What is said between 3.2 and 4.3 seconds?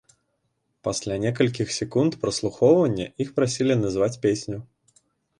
іх прасілі назваць